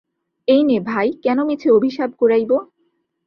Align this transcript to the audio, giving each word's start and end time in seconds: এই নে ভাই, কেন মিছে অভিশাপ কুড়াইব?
এই 0.47 0.61
নে 0.63 0.77
ভাই, 0.81 1.07
কেন 1.23 1.37
মিছে 1.43 1.67
অভিশাপ 1.71 2.09
কুড়াইব? 2.19 2.51